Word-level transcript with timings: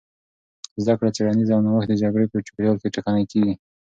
زدهکړه، 0.81 1.09
څېړنه 1.15 1.43
او 1.55 1.61
نوښت 1.65 1.87
د 1.89 1.93
جګړې 2.03 2.25
په 2.31 2.37
چاپېریال 2.45 2.77
کې 2.81 2.93
ټکنۍ 2.95 3.23
کېږي. 3.31 3.53